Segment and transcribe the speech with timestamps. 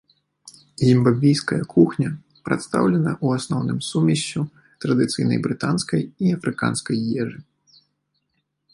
[0.85, 2.09] Зімбабвійская кухня
[2.49, 4.41] прадстаўлена ў асноўным сумессю
[4.87, 7.39] традыцыйнай брытанскай і афрыканскай ежы.